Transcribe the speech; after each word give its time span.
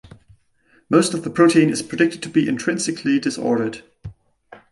Most 0.89 1.13
of 1.13 1.23
the 1.23 1.29
protein 1.29 1.69
is 1.69 1.83
predicted 1.83 2.23
to 2.23 2.29
be 2.29 2.49
intrinsically 2.49 3.19
disordered. 3.19 3.83